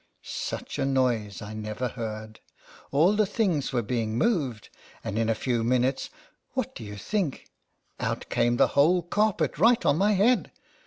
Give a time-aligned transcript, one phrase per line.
[0.23, 2.39] Such a noise I never heard:
[2.89, 4.69] all the thing's were being moved;
[5.03, 6.09] and in a few minutes,
[6.53, 7.45] what do you think
[7.99, 10.51] out came the whole carpet right on my head!